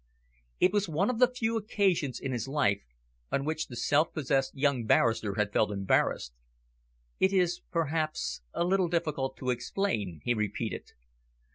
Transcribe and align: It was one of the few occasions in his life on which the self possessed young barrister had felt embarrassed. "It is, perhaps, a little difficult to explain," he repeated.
It 0.59 0.73
was 0.73 0.89
one 0.89 1.11
of 1.11 1.19
the 1.19 1.27
few 1.31 1.57
occasions 1.57 2.19
in 2.19 2.31
his 2.31 2.47
life 2.47 2.81
on 3.31 3.45
which 3.45 3.67
the 3.67 3.75
self 3.75 4.11
possessed 4.15 4.55
young 4.57 4.85
barrister 4.85 5.35
had 5.35 5.53
felt 5.53 5.69
embarrassed. 5.69 6.33
"It 7.19 7.31
is, 7.31 7.61
perhaps, 7.69 8.41
a 8.51 8.63
little 8.63 8.87
difficult 8.87 9.37
to 9.37 9.51
explain," 9.51 10.19
he 10.23 10.33
repeated. 10.33 10.89